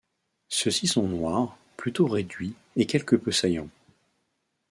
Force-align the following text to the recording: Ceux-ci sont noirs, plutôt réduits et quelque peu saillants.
Ceux-ci 0.49 0.87
sont 0.87 1.07
noirs, 1.07 1.55
plutôt 1.77 2.07
réduits 2.07 2.55
et 2.75 2.87
quelque 2.87 3.15
peu 3.15 3.31
saillants. 3.31 3.69